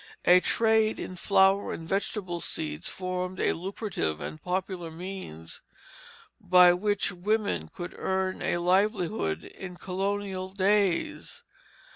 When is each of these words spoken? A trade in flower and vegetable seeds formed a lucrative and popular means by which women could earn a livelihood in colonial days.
A 0.25 0.39
trade 0.39 0.97
in 0.97 1.15
flower 1.15 1.71
and 1.73 1.87
vegetable 1.87 2.41
seeds 2.41 2.87
formed 2.87 3.39
a 3.39 3.53
lucrative 3.53 4.19
and 4.19 4.41
popular 4.41 4.89
means 4.89 5.61
by 6.39 6.73
which 6.73 7.11
women 7.11 7.67
could 7.67 7.93
earn 7.95 8.41
a 8.41 8.57
livelihood 8.57 9.43
in 9.43 9.77
colonial 9.77 10.49
days. 10.49 11.43